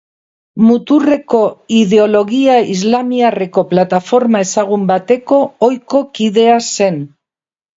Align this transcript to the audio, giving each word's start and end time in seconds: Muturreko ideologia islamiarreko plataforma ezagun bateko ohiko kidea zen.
Muturreko 0.67 1.41
ideologia 1.79 2.55
islamiarreko 2.77 3.65
plataforma 3.75 4.41
ezagun 4.49 4.89
bateko 4.93 5.41
ohiko 5.69 6.03
kidea 6.19 6.59
zen. 6.75 6.99